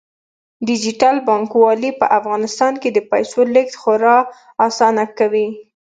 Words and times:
ډیجیټل 0.67 1.15
بانکوالي 1.27 1.91
په 1.99 2.05
افغانستان 2.19 2.73
کې 2.81 2.89
د 2.93 2.99
پیسو 3.11 3.39
لیږد 3.53 3.75
خورا 3.81 4.17
اسانه 4.67 5.03
کوي. 5.17 5.47